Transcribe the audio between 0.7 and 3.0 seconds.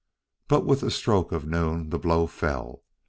the stroke of noon the blow fell.